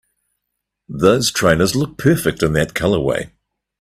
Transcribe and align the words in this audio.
Those 0.89 1.31
trainers 1.31 1.75
look 1.75 1.99
perfect 1.99 2.41
in 2.41 2.53
that 2.53 2.73
colorway! 2.73 3.29